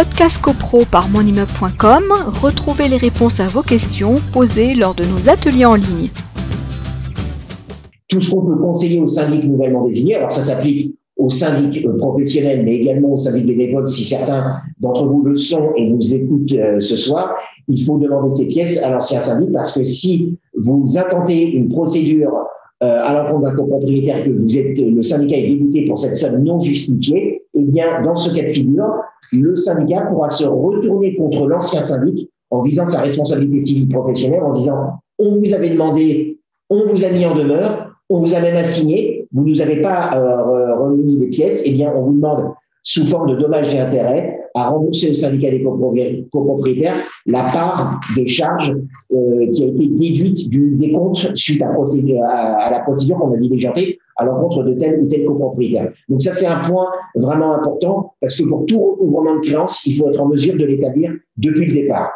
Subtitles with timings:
[0.00, 2.04] Podcast CoPro par monimmeuble.com,
[2.40, 6.08] retrouvez les réponses à vos questions posées lors de nos ateliers en ligne.
[8.08, 11.98] Tout ce qu'on peut conseiller au syndic nouvellement désigné, alors ça s'applique aux syndic euh,
[11.98, 16.52] professionnels, mais également aux syndic bénévoles, si certains d'entre vous le sont et nous écoutent
[16.52, 17.34] euh, ce soir,
[17.68, 22.32] il faut demander ces pièces à l'ancien syndic parce que si vous intentez une procédure
[22.80, 26.60] à l'encontre d'un copropriétaire que vous êtes, le syndicat est débuté pour cette somme non
[26.60, 31.82] justifiée, eh bien, dans ce cas de figure, le syndicat pourra se retourner contre l'ancien
[31.82, 36.38] syndic en visant sa responsabilité civile professionnelle, en disant on vous avait demandé,
[36.70, 40.16] on vous a mis en demeure, on vous a même assigné, vous nous avez pas
[40.16, 42.52] euh, remis les pièces, eh bien, on vous demande
[42.82, 45.62] sous forme de dommages et intérêts à rembourser au syndicat des
[46.30, 48.74] copropriétaires la part des charges
[49.12, 53.98] euh, qui a été déduite du décompte suite à, à, la procédure qu'on a diligentée
[54.16, 55.92] à l'encontre de tel ou tel copropriétaire.
[56.08, 59.96] Donc ça, c'est un point vraiment important parce que pour tout recouvrement de créances, il
[59.96, 62.10] faut être en mesure de l'établir depuis le départ.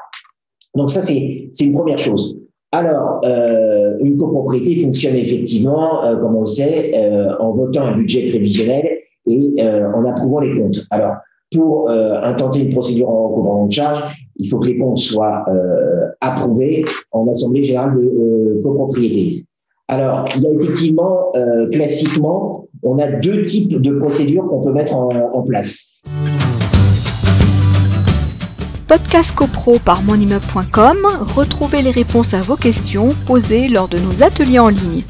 [0.75, 2.39] Donc ça, c'est une première chose.
[2.73, 7.97] Alors, euh, une copropriété fonctionne effectivement, euh, comme on le sait, euh, en votant un
[7.97, 10.81] budget prévisionnel et euh, en approuvant les comptes.
[10.91, 11.17] Alors,
[11.53, 14.03] pour euh, intenter une procédure en recouvrement de charge,
[14.37, 19.45] il faut que les comptes soient euh, approuvés en assemblée générale de copropriété.
[19.89, 21.33] Alors, il y a effectivement,
[21.71, 25.91] classiquement, on a deux types de procédures qu'on peut mettre en, place.
[28.89, 30.97] Podcast CoPro par monimmeuble.com,
[31.37, 35.03] retrouvez les réponses à vos questions posées lors de nos ateliers en ligne.